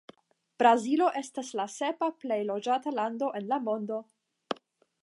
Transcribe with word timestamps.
Brazilo 0.61 1.09
estas 1.21 1.51
la 1.59 1.67
sepa 1.75 2.09
plej 2.25 2.41
loĝata 2.49 2.95
lando 2.99 3.31
en 3.43 3.49
la 3.55 3.63
mondo. 3.69 4.03